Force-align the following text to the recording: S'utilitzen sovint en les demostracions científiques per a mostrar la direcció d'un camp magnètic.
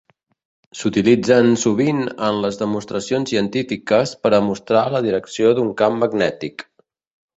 S'utilitzen 0.77 1.49
sovint 1.63 1.99
en 2.29 2.39
les 2.45 2.57
demostracions 2.61 3.33
científiques 3.35 4.15
per 4.25 4.33
a 4.39 4.41
mostrar 4.47 4.83
la 4.97 5.03
direcció 5.09 5.53
d'un 5.61 5.71
camp 5.83 6.01
magnètic. 6.07 6.67